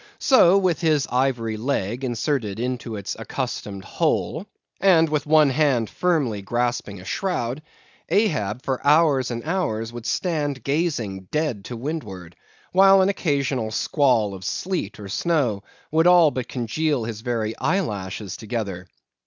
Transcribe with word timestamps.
So, 0.17 0.57
with 0.57 0.81
his 0.81 1.05
ivory 1.11 1.57
leg 1.57 2.03
inserted 2.03 2.59
into 2.59 2.95
its 2.95 3.15
accustomed 3.19 3.85
hole, 3.85 4.47
and 4.79 5.07
with 5.07 5.27
one 5.27 5.51
hand 5.51 5.91
firmly 5.91 6.41
grasping 6.41 6.99
a 6.99 7.05
shroud, 7.05 7.61
Ahab 8.09 8.63
for 8.63 8.83
hours 8.83 9.29
and 9.29 9.43
hours 9.43 9.93
would 9.93 10.07
stand 10.07 10.63
gazing 10.63 11.27
dead 11.29 11.65
to 11.65 11.77
windward, 11.77 12.35
while 12.71 13.03
an 13.03 13.09
occasional 13.09 13.69
squall 13.69 14.33
of 14.33 14.43
sleet 14.43 14.99
or 14.99 15.07
snow 15.07 15.61
would 15.91 16.07
all 16.07 16.31
but 16.31 16.47
congeal 16.47 17.03
his 17.03 17.21
very 17.21 17.55
eyelashes 17.59 18.37
together. 18.37 18.87